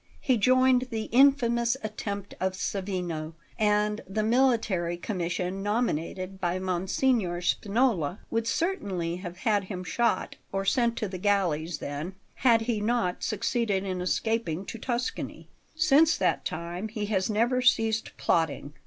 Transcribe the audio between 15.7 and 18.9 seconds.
Since that time he has never ceased plotting.